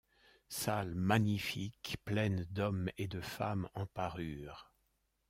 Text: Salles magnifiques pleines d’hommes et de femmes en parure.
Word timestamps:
Salles 0.49 0.95
magnifiques 0.95 1.97
pleines 2.05 2.45
d’hommes 2.45 2.89
et 2.97 3.07
de 3.07 3.21
femmes 3.21 3.69
en 3.75 3.85
parure. 3.85 4.71